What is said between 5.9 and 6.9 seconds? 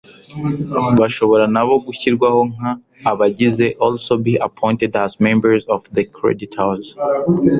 the creditors